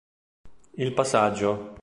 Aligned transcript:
Il 0.77 0.93
passaggio 0.95 1.77